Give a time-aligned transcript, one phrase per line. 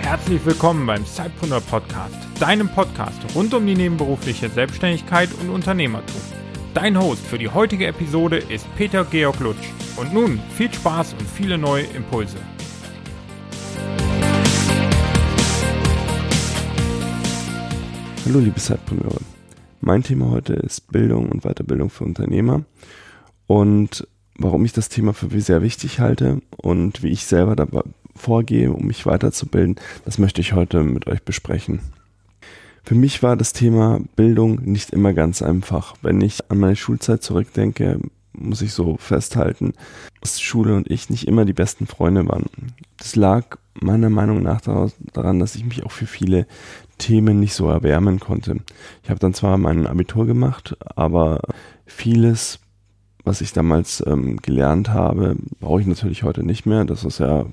[0.00, 6.20] Herzlich willkommen beim Zeitpreneur Podcast, deinem Podcast rund um die nebenberufliche Selbstständigkeit und Unternehmertum.
[6.72, 9.68] Dein Host für die heutige Episode ist Peter Georg Lutsch.
[9.96, 12.38] Und nun viel Spaß und viele neue Impulse.
[18.26, 19.20] Hallo liebe Zeitpreneure.
[19.82, 22.62] Mein Thema heute ist Bildung und Weiterbildung für Unternehmer
[23.46, 27.82] und warum ich das Thema für sehr wichtig halte und wie ich selber dabei
[28.16, 31.80] vorgehe, um mich weiterzubilden, das möchte ich heute mit euch besprechen.
[32.82, 35.94] Für mich war das Thema Bildung nicht immer ganz einfach.
[36.00, 38.00] Wenn ich an meine Schulzeit zurückdenke,
[38.32, 39.74] muss ich so festhalten,
[40.22, 42.46] dass Schule und ich nicht immer die besten Freunde waren.
[42.96, 46.46] Das lag meiner Meinung nach daran, dass ich mich auch für viele
[46.98, 48.56] Themen nicht so erwärmen konnte.
[49.02, 51.40] Ich habe dann zwar mein Abitur gemacht, aber
[51.86, 52.60] vieles,
[53.24, 56.84] was ich damals ähm, gelernt habe, brauche ich natürlich heute nicht mehr.
[56.84, 57.46] Das ist ja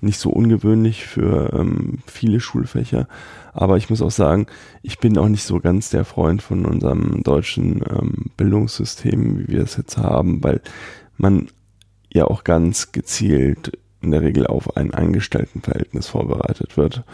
[0.00, 3.08] nicht so ungewöhnlich für ähm, viele Schulfächer.
[3.52, 4.46] Aber ich muss auch sagen,
[4.82, 9.62] ich bin auch nicht so ganz der Freund von unserem deutschen ähm, Bildungssystem, wie wir
[9.62, 10.60] es jetzt haben, weil
[11.18, 11.48] man
[12.12, 17.04] ja auch ganz gezielt in der Regel auf ein Angestelltenverhältnis vorbereitet wird.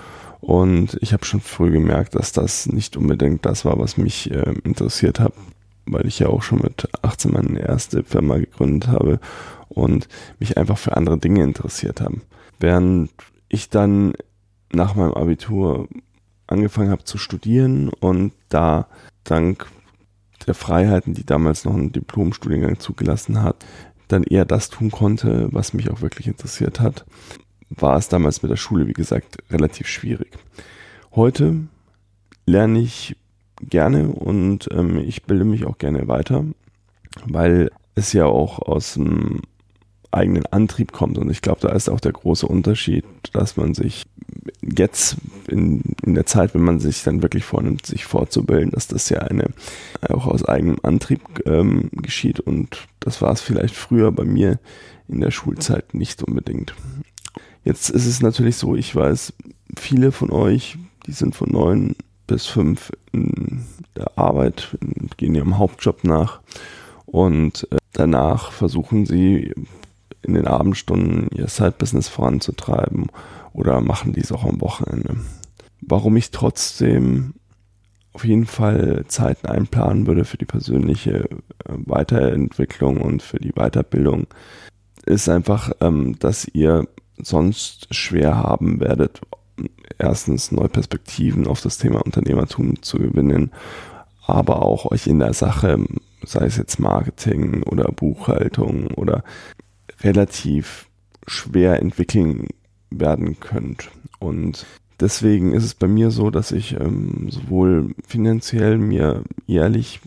[0.41, 4.55] Und ich habe schon früh gemerkt, dass das nicht unbedingt das war, was mich äh,
[4.65, 5.33] interessiert hat,
[5.87, 9.21] weil ich ja auch schon mit 18 meine erste Firma gegründet habe
[9.69, 12.21] und mich einfach für andere Dinge interessiert habe.
[12.61, 13.11] Während
[13.49, 14.15] ich dann
[14.73, 15.89] nach meinem Abitur
[16.47, 18.87] angefangen habe zu studieren und da
[19.25, 19.67] dank
[20.47, 23.65] der Freiheiten, die damals noch ein Diplomstudiengang zugelassen hat,
[24.09, 27.05] dann eher das tun konnte, was mich auch wirklich interessiert hat,
[27.71, 30.33] war es damals mit der Schule, wie gesagt, relativ schwierig.
[31.15, 31.67] Heute
[32.47, 33.17] lerne ich
[33.61, 36.45] gerne und ähm, ich bilde mich auch gerne weiter,
[37.27, 39.43] weil es ja auch aus dem
[40.11, 41.19] eigenen Antrieb kommt.
[41.19, 44.07] Und ich glaube, da ist auch der große Unterschied, dass man sich
[44.63, 45.17] jetzt
[45.49, 49.19] in, in der Zeit, wenn man sich dann wirklich vornimmt, sich fortzubilden, dass das ja
[49.19, 49.47] eine
[50.09, 52.41] auch aus eigenem Antrieb ähm, geschieht.
[52.41, 54.59] Und das war es vielleicht früher bei mir
[55.09, 56.75] in der Schulzeit nicht unbedingt.
[57.65, 59.33] Jetzt ist es natürlich so, ich weiß,
[59.77, 63.65] viele von euch, die sind von neun bis fünf in
[63.97, 64.77] der Arbeit,
[65.17, 66.41] gehen ihrem Hauptjob nach
[67.07, 69.55] und äh, danach versuchen sie
[70.23, 73.07] in den Abendstunden ihr Side-Business voranzutreiben
[73.53, 75.17] oder machen dies auch am Wochenende.
[75.81, 77.35] Warum ich trotzdem
[78.13, 81.37] auf jeden Fall Zeiten einplanen würde für die persönliche äh,
[81.67, 84.27] Weiterentwicklung und für die Weiterbildung,
[85.07, 89.21] ist einfach, ähm, dass ihr sonst schwer haben werdet,
[89.99, 93.53] erstens neue Perspektiven auf das Thema Unternehmertum zu gewinnen,
[94.27, 95.79] aber auch euch in der Sache,
[96.25, 99.25] sei es jetzt Marketing oder Buchhaltung oder
[100.01, 100.89] relativ
[101.27, 102.49] schwer entwickeln
[102.91, 103.91] werden könnt.
[104.19, 104.67] Und
[105.01, 110.01] deswegen ist es bei mir so, dass ich ähm, sowohl finanziell mir jährlich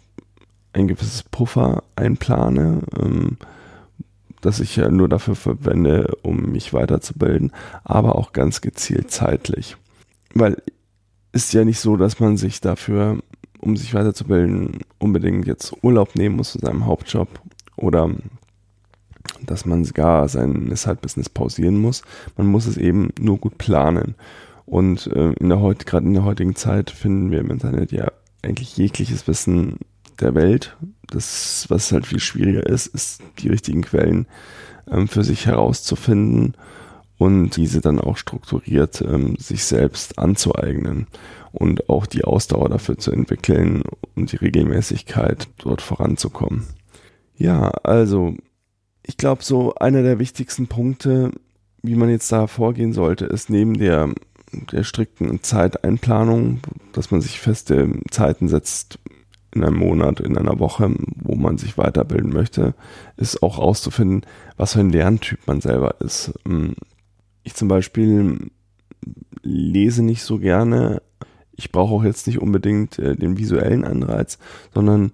[0.73, 3.37] ein gewisses Puffer einplane, ähm,
[4.41, 7.51] das ich ja nur dafür verwende, um mich weiterzubilden,
[7.83, 9.77] aber auch ganz gezielt zeitlich.
[10.33, 10.57] Weil
[11.33, 13.19] ist ja nicht so, dass man sich dafür,
[13.59, 17.29] um sich weiterzubilden, unbedingt jetzt Urlaub nehmen muss in seinem Hauptjob
[17.75, 18.09] oder
[19.45, 22.01] dass man gar sein Side-Business pausieren muss.
[22.37, 24.15] Man muss es eben nur gut planen.
[24.65, 28.11] Und äh, in der heute, gerade in der heutigen Zeit finden wir im Internet ja
[28.41, 29.77] eigentlich jegliches Wissen
[30.19, 30.77] der Welt.
[31.07, 34.27] Das, was halt viel schwieriger ist, ist die richtigen Quellen
[34.89, 36.55] ähm, für sich herauszufinden
[37.17, 41.07] und diese dann auch strukturiert ähm, sich selbst anzueignen
[41.51, 43.83] und auch die Ausdauer dafür zu entwickeln
[44.15, 46.65] und die Regelmäßigkeit dort voranzukommen.
[47.35, 48.35] Ja, also
[49.03, 51.31] ich glaube, so einer der wichtigsten Punkte,
[51.81, 54.13] wie man jetzt da vorgehen sollte, ist neben der,
[54.71, 56.59] der strikten Zeiteinplanung,
[56.93, 58.99] dass man sich feste Zeiten setzt
[59.53, 62.73] in einem Monat, in einer Woche, wo man sich weiterbilden möchte,
[63.17, 64.25] ist auch auszufinden,
[64.55, 66.33] was für ein Lerntyp man selber ist.
[66.45, 66.75] Ähm,
[67.43, 68.51] ich zum Beispiel
[69.41, 71.01] lese nicht so gerne.
[71.55, 74.37] Ich brauche auch jetzt nicht unbedingt äh, den visuellen Anreiz,
[74.73, 75.11] sondern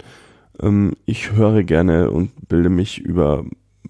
[0.62, 3.44] ähm, ich höre gerne und bilde mich über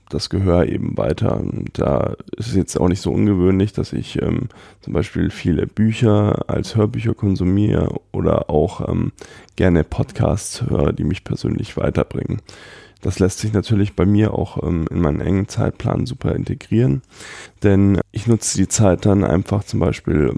[0.10, 1.38] das Gehör eben weiter.
[1.38, 4.50] Und da ist es jetzt auch nicht so ungewöhnlich, dass ich ähm,
[4.82, 9.12] zum Beispiel viele Bücher als Hörbücher konsumiere oder auch ähm,
[9.56, 12.42] gerne Podcasts höre, die mich persönlich weiterbringen.
[13.02, 17.04] Das lässt sich natürlich bei mir auch ähm, in meinen engen Zeitplan super integrieren,
[17.62, 20.34] denn ich nutze die Zeit dann einfach zum Beispiel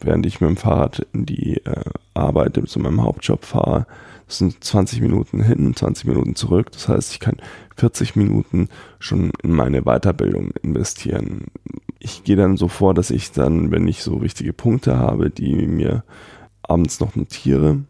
[0.00, 1.84] während ich mit dem Fahrrad in die äh,
[2.14, 3.86] Arbeit zu meinem Hauptjob fahre.
[4.26, 6.72] Das sind 20 Minuten hin, 20 Minuten zurück.
[6.72, 7.36] Das heißt, ich kann
[7.82, 8.68] 40 Minuten
[9.00, 11.46] schon in meine Weiterbildung investieren.
[11.98, 15.66] Ich gehe dann so vor, dass ich dann, wenn ich so wichtige Punkte habe, die
[15.66, 16.04] mir
[16.62, 17.80] abends noch notiere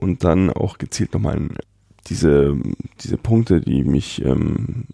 [0.00, 1.48] und dann auch gezielt nochmal
[2.06, 2.56] diese,
[3.00, 4.84] diese Punkte, die mich ähm,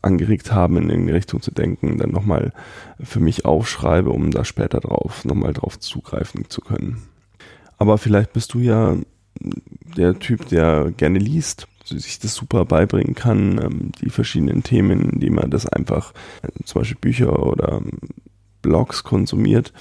[0.00, 2.52] angeregt haben, in die Richtung zu denken, dann nochmal
[3.02, 7.02] für mich aufschreibe, um da später drauf, nochmal drauf zugreifen zu können.
[7.78, 8.96] Aber vielleicht bist du ja
[9.96, 15.34] der Typ, der gerne liest, sich das super beibringen kann, ähm, die verschiedenen Themen, indem
[15.34, 16.12] man das einfach,
[16.42, 17.82] äh, zum Beispiel Bücher oder
[18.62, 19.72] Blogs konsumiert.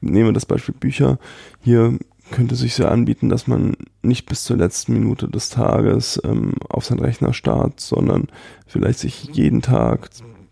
[0.00, 1.18] Nehmen wir das Beispiel Bücher.
[1.60, 1.98] Hier
[2.30, 6.84] könnte sich sehr anbieten, dass man nicht bis zur letzten Minute des Tages ähm, auf
[6.84, 8.28] seinen Rechner starrt, sondern
[8.66, 10.10] vielleicht sich jeden Tag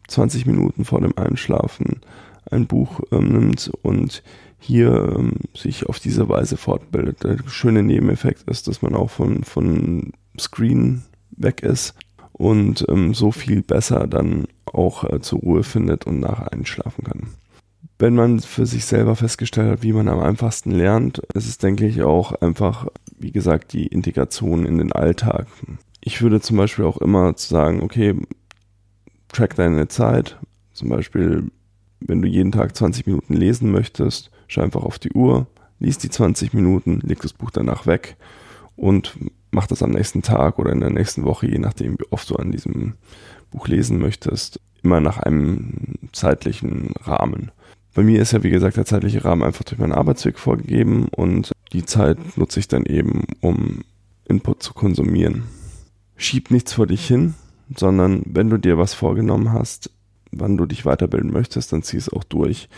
[0.08, 2.00] 20 Minuten vor dem Einschlafen
[2.50, 4.22] ein Buch ähm, nimmt und
[4.58, 7.24] hier ähm, sich auf diese Weise fortbildet.
[7.24, 11.94] Der schöne Nebeneffekt ist, dass man auch von, von Screen weg ist
[12.32, 17.28] und ähm, so viel besser dann auch äh, zur Ruhe findet und nachher einschlafen kann
[17.98, 21.86] wenn man für sich selber festgestellt hat, wie man am einfachsten lernt, ist es, denke
[21.86, 22.86] ich, auch einfach,
[23.18, 25.46] wie gesagt, die Integration in den Alltag.
[26.00, 28.14] Ich würde zum Beispiel auch immer sagen, okay,
[29.28, 30.38] track deine Zeit.
[30.72, 31.50] Zum Beispiel,
[32.00, 35.46] wenn du jeden Tag 20 Minuten lesen möchtest, schau einfach auf die Uhr,
[35.78, 38.16] liest die 20 Minuten, leg das Buch danach weg
[38.76, 39.16] und
[39.56, 42.36] mach das am nächsten Tag oder in der nächsten Woche, je nachdem, wie oft du
[42.36, 42.92] an diesem
[43.50, 47.50] Buch lesen möchtest, immer nach einem zeitlichen Rahmen.
[47.94, 51.52] Bei mir ist ja, wie gesagt, der zeitliche Rahmen einfach durch meinen Arbeitsweg vorgegeben und
[51.72, 53.80] die Zeit nutze ich dann eben, um
[54.28, 55.44] Input zu konsumieren.
[56.18, 57.32] Schieb nichts vor dich hin,
[57.74, 59.90] sondern wenn du dir was vorgenommen hast,
[60.32, 62.68] wann du dich weiterbilden möchtest, dann zieh es auch durch.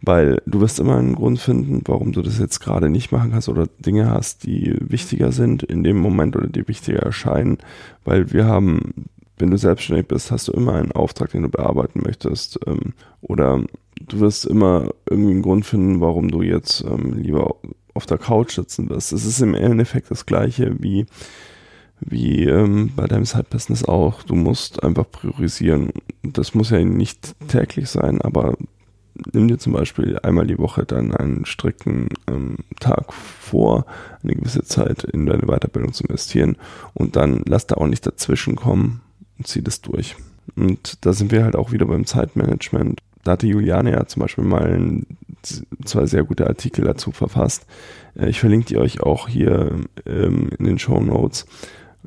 [0.00, 3.48] Weil du wirst immer einen Grund finden, warum du das jetzt gerade nicht machen kannst
[3.48, 7.58] oder Dinge hast, die wichtiger sind in dem Moment oder die wichtiger erscheinen.
[8.04, 9.08] Weil wir haben,
[9.38, 12.58] wenn du selbstständig bist, hast du immer einen Auftrag, den du bearbeiten möchtest.
[12.66, 13.62] Ähm, oder
[14.00, 17.56] du wirst immer irgendwie einen Grund finden, warum du jetzt ähm, lieber
[17.94, 19.12] auf der Couch sitzen wirst.
[19.12, 21.06] Es ist im Endeffekt das gleiche wie,
[22.04, 24.22] wie ähm, bei deinem Side-Business auch.
[24.22, 25.90] Du musst einfach priorisieren.
[26.22, 28.56] Das muss ja nicht täglich sein, aber
[29.32, 33.86] nimm dir zum Beispiel einmal die Woche dann einen strikten ähm, Tag vor,
[34.22, 36.56] eine gewisse Zeit in deine Weiterbildung zu investieren
[36.94, 39.00] und dann lass da auch nicht dazwischen kommen
[39.38, 40.16] und zieh das durch.
[40.56, 44.44] Und da sind wir halt auch wieder beim Zeitmanagement da hatte Juliane ja zum Beispiel
[44.44, 45.06] mal ein,
[45.84, 47.66] zwei sehr gute Artikel dazu verfasst.
[48.16, 51.46] Äh, ich verlinke die euch auch hier ähm, in den Show Notes.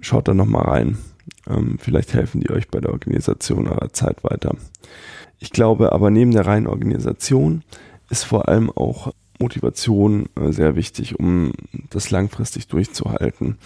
[0.02, 0.98] Schaut da nochmal rein.
[1.48, 4.56] Ähm, vielleicht helfen die euch bei der Organisation eurer Zeit weiter.
[5.40, 7.64] Ich glaube aber neben der reinen Organisation
[8.10, 11.52] ist vor allem auch Motivation äh, sehr wichtig, um
[11.90, 13.58] das langfristig durchzuhalten.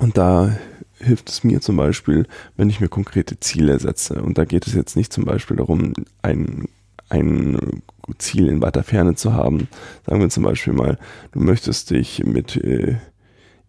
[0.00, 0.56] Und da
[0.98, 4.22] hilft es mir zum Beispiel, wenn ich mir konkrete Ziele setze.
[4.22, 6.68] Und da geht es jetzt nicht zum Beispiel darum, ein
[7.08, 7.82] ein
[8.18, 9.68] Ziel in weiter Ferne zu haben.
[10.06, 10.98] Sagen wir zum Beispiel mal,
[11.32, 12.96] du möchtest dich mit äh,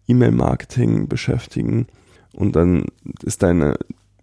[0.08, 1.86] E-Mail-Marketing beschäftigen
[2.34, 2.84] und dann
[3.22, 3.74] ist dein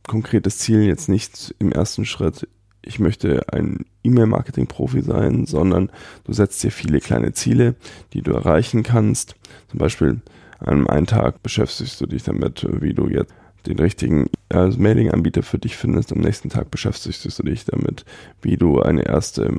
[0.08, 2.48] konkretes Ziel jetzt nicht im ersten Schritt,
[2.86, 5.92] ich möchte ein E-Mail-Marketing-Profi sein, sondern
[6.24, 7.76] du setzt dir viele kleine Ziele,
[8.14, 9.36] die du erreichen kannst.
[9.70, 10.22] Zum Beispiel
[10.60, 13.34] an einem Tag beschäftigst du dich damit, wie du jetzt
[13.66, 16.14] den richtigen also Mailing-Anbieter für dich findest.
[16.14, 18.06] Am nächsten Tag beschäftigst du dich damit,
[18.42, 19.52] wie du eine erste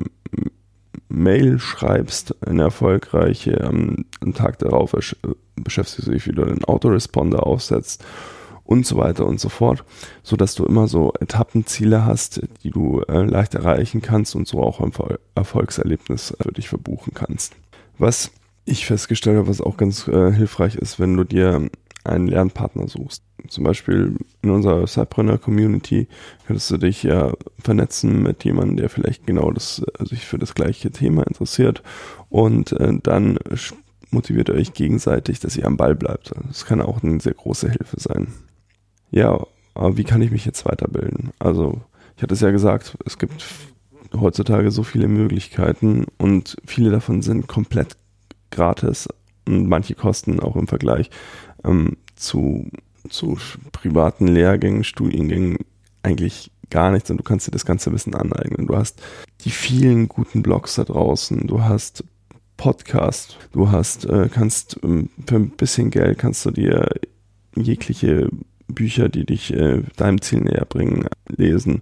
[1.09, 3.61] Mail schreibst, eine erfolgreiche.
[3.65, 4.95] Am Tag darauf
[5.55, 8.03] beschäftigst du dich, wie du einen Autoresponder aufsetzt
[8.67, 9.83] und so weiter und so fort,
[10.21, 14.61] so dass du immer so Etappenziele hast, die du äh, leicht erreichen kannst und so
[14.61, 14.91] auch ein
[15.35, 17.55] Erfolgserlebnis für dich verbuchen kannst.
[17.97, 18.31] Was
[18.65, 21.69] ich festgestellt habe, was auch ganz äh, hilfreich ist, wenn du dir
[22.03, 23.23] einen Lernpartner suchst.
[23.47, 26.07] Zum Beispiel in unserer Cypreneur-Community
[26.45, 30.55] könntest du dich ja vernetzen mit jemandem, der vielleicht genau das, äh, sich für das
[30.55, 31.83] gleiche Thema interessiert
[32.29, 33.39] und äh, dann
[34.11, 36.31] motiviert euch gegenseitig, dass ihr am Ball bleibt.
[36.47, 38.27] Das kann auch eine sehr große Hilfe sein.
[39.11, 41.31] Ja, aber wie kann ich mich jetzt weiterbilden?
[41.39, 41.81] Also,
[42.15, 43.45] ich hatte es ja gesagt, es gibt
[44.15, 47.95] heutzutage so viele Möglichkeiten und viele davon sind komplett
[48.51, 49.07] gratis
[49.45, 51.09] und manche kosten auch im Vergleich
[51.63, 52.69] ähm, zu,
[53.09, 53.37] zu
[53.71, 55.57] privaten Lehrgängen, Studiengängen
[56.03, 58.67] eigentlich gar nichts und du kannst dir das ganze Wissen aneignen.
[58.67, 59.01] Du hast
[59.41, 62.03] die vielen guten Blogs da draußen, du hast
[62.57, 66.89] Podcast, du hast, äh, kannst ähm, für ein bisschen Geld kannst du dir
[67.55, 68.29] jegliche
[68.67, 71.81] Bücher, die dich äh, deinem Ziel näher bringen, lesen.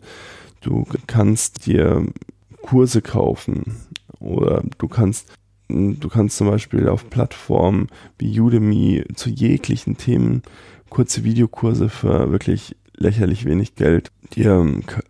[0.62, 2.06] Du kannst dir
[2.62, 3.77] Kurse kaufen
[4.20, 5.32] oder du kannst
[5.68, 7.88] Du kannst zum Beispiel auf Plattformen
[8.20, 10.44] wie Udemy zu jeglichen Themen
[10.89, 14.65] kurze Videokurse für wirklich lächerlich wenig Geld dir,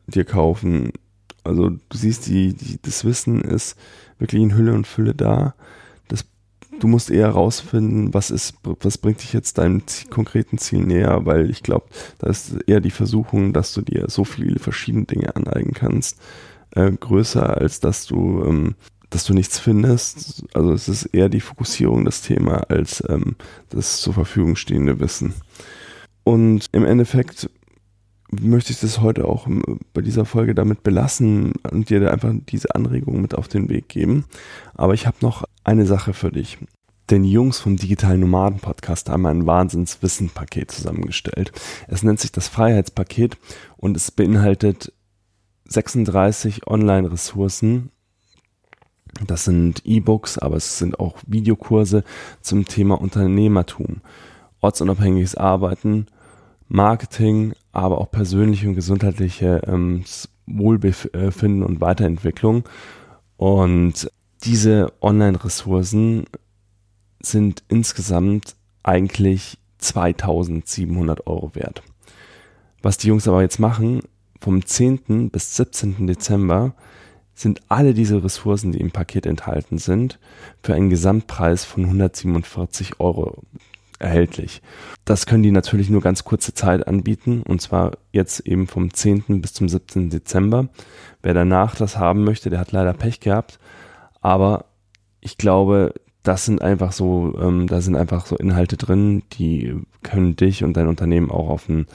[0.07, 0.91] dir kaufen.
[1.43, 3.77] Also du siehst, die, die, das Wissen ist
[4.17, 5.55] wirklich in Hülle und Fülle da.
[6.79, 11.49] Du musst eher rausfinden, was ist, was bringt dich jetzt deinem konkreten Ziel näher, weil
[11.49, 11.85] ich glaube,
[12.19, 16.19] da ist eher die Versuchung, dass du dir so viele verschiedene Dinge aneignen kannst,
[16.71, 18.75] äh, größer als dass du ähm,
[19.09, 20.43] dass du nichts findest.
[20.53, 23.35] Also es ist eher die Fokussierung das Thema als ähm,
[23.69, 25.33] das zur Verfügung stehende Wissen.
[26.23, 27.49] Und im Endeffekt
[28.31, 29.63] möchte ich das heute auch ähm,
[29.93, 34.25] bei dieser Folge damit belassen und dir einfach diese Anregung mit auf den Weg geben.
[34.73, 36.57] Aber ich habe noch eine Sache für dich.
[37.09, 41.51] Denn Jungs vom Digitalen Nomaden Podcast haben ein Wahnsinnswissen-Paket zusammengestellt.
[41.87, 43.37] Es nennt sich das Freiheitspaket
[43.77, 44.91] und es beinhaltet
[45.67, 47.91] 36 Online-Ressourcen
[49.25, 52.03] das sind E-Books, aber es sind auch Videokurse
[52.41, 54.01] zum Thema Unternehmertum,
[54.59, 56.07] ortsunabhängiges Arbeiten,
[56.75, 60.03] Marketing, aber auch persönliche und gesundheitliche ähm,
[60.45, 62.63] Wohlbefinden und Weiterentwicklung.
[63.37, 64.11] Und
[64.43, 66.25] diese Online-Ressourcen
[67.21, 71.81] sind insgesamt eigentlich 2700 Euro wert.
[72.81, 74.01] Was die Jungs aber jetzt machen,
[74.39, 75.31] vom 10.
[75.31, 76.05] bis 17.
[76.05, 76.75] Dezember
[77.33, 80.19] sind alle diese Ressourcen, die im Paket enthalten sind,
[80.61, 83.41] für einen Gesamtpreis von 147 Euro
[83.99, 84.61] erhältlich.
[85.05, 89.41] Das können die natürlich nur ganz kurze Zeit anbieten und zwar jetzt eben vom 10.
[89.41, 90.09] bis zum 17.
[90.09, 90.69] Dezember.
[91.21, 93.59] Wer danach das haben möchte, der hat leider Pech gehabt,
[94.21, 94.65] aber
[95.21, 100.35] ich glaube, das sind einfach so, ähm, da sind einfach so Inhalte drin, die können
[100.35, 101.85] dich und dein Unternehmen auch auf ein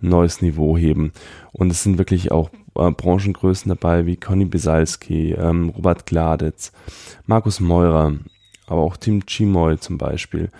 [0.00, 1.12] neues Niveau heben.
[1.52, 6.72] Und es sind wirklich auch äh, Branchengrößen dabei wie Conny Bisalski, ähm, Robert Gladitz,
[7.26, 8.14] Markus Meurer,
[8.66, 10.50] aber auch Tim Chimoy zum Beispiel.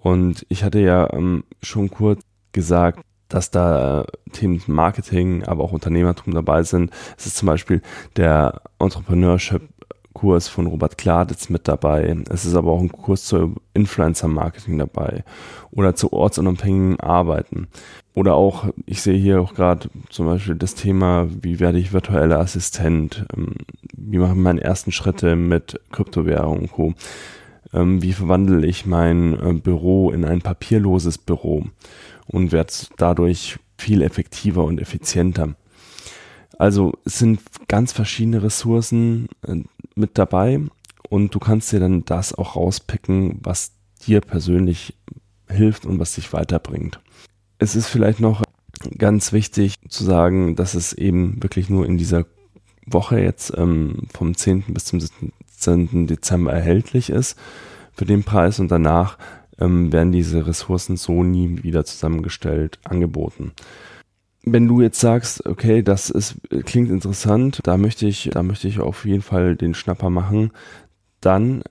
[0.00, 5.72] Und ich hatte ja ähm, schon kurz gesagt, dass da äh, Themen Marketing, aber auch
[5.72, 6.90] Unternehmertum dabei sind.
[7.16, 7.82] Es ist zum Beispiel
[8.16, 9.62] der Entrepreneurship
[10.12, 12.16] Kurs von Robert Kladitz mit dabei.
[12.30, 15.24] Es ist aber auch ein Kurs zu Influencer Marketing dabei
[15.70, 17.68] oder zu ortsunabhängigen Arbeiten.
[18.14, 22.40] Oder auch, ich sehe hier auch gerade zum Beispiel das Thema, wie werde ich virtueller
[22.40, 23.24] Assistent?
[23.36, 23.54] Ähm,
[23.96, 26.94] wie mache ich meine ersten Schritte mit Kryptowährung und Co.
[27.72, 31.66] Ähm, wie verwandle ich mein äh, Büro in ein papierloses Büro
[32.26, 35.54] und werde dadurch viel effektiver und effizienter.
[36.58, 39.62] Also es sind ganz verschiedene Ressourcen äh,
[39.94, 40.60] mit dabei
[41.08, 43.72] und du kannst dir dann das auch rauspicken, was
[44.06, 44.94] dir persönlich
[45.48, 47.00] hilft und was dich weiterbringt.
[47.58, 48.42] Es ist vielleicht noch
[48.96, 52.24] ganz wichtig zu sagen, dass es eben wirklich nur in dieser
[52.86, 54.64] Woche jetzt ähm, vom 10.
[54.68, 56.06] bis zum 17.
[56.06, 57.38] Dezember erhältlich ist
[57.92, 59.18] für den Preis und danach
[59.58, 63.52] ähm, werden diese Ressourcen so nie wieder zusammengestellt angeboten
[64.44, 68.80] wenn du jetzt sagst, okay, das ist, klingt interessant, da möchte ich, da möchte ich
[68.80, 70.50] auf jeden Fall den Schnapper machen,
[71.20, 71.62] dann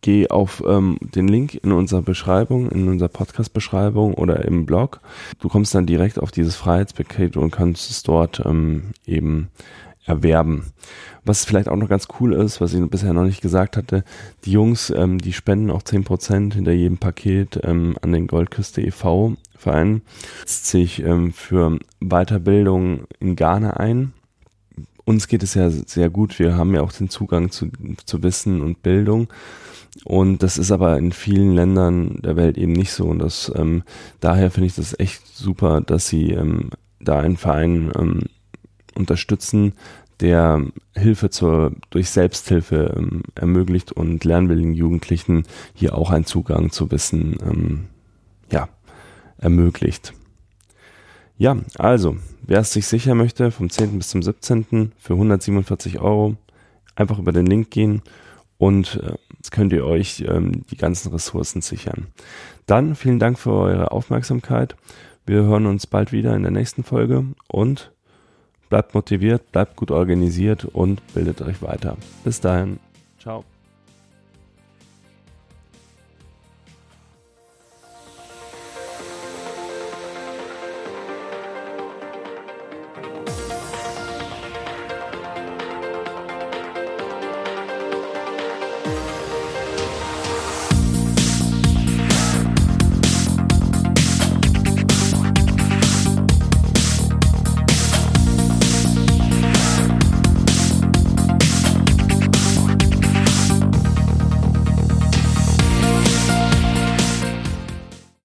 [0.00, 5.00] geh auf ähm, den Link in unserer Beschreibung, in unserer Podcast-Beschreibung oder im Blog.
[5.40, 9.48] Du kommst dann direkt auf dieses Freiheitspaket und kannst es dort ähm, eben
[10.04, 10.72] erwerben.
[11.24, 14.04] Was vielleicht auch noch ganz cool ist, was ich bisher noch nicht gesagt hatte,
[14.44, 19.34] die Jungs, ähm, die spenden auch 10% hinter jedem Paket ähm, an den Goldküste e.V.
[19.56, 20.02] Verein,
[20.40, 24.12] setzt sich ähm, für Weiterbildung in Ghana ein.
[25.06, 27.68] Uns geht es ja sehr gut, wir haben ja auch den Zugang zu,
[28.04, 29.28] zu Wissen und Bildung.
[30.04, 33.06] Und das ist aber in vielen Ländern der Welt eben nicht so.
[33.06, 33.84] Und das, ähm,
[34.20, 36.70] daher finde ich das echt super, dass sie ähm,
[37.00, 38.22] da einen Verein ähm,
[38.96, 39.74] unterstützen,
[40.20, 46.90] der Hilfe zur, durch Selbsthilfe ähm, ermöglicht und lernwilligen Jugendlichen hier auch einen Zugang zu
[46.90, 47.86] Wissen ähm,
[48.50, 48.68] ja,
[49.38, 50.14] ermöglicht.
[51.36, 53.98] Ja, also, wer es sich sicher möchte, vom 10.
[53.98, 54.92] bis zum 17.
[54.98, 56.36] für 147 Euro,
[56.94, 58.02] einfach über den Link gehen
[58.56, 59.14] und äh,
[59.50, 62.06] könnt ihr euch ähm, die ganzen Ressourcen sichern.
[62.66, 64.76] Dann vielen Dank für eure Aufmerksamkeit.
[65.26, 67.90] Wir hören uns bald wieder in der nächsten Folge und
[68.68, 71.96] Bleibt motiviert, bleibt gut organisiert und bildet euch weiter.
[72.24, 72.78] Bis dahin.
[73.18, 73.44] Ciao.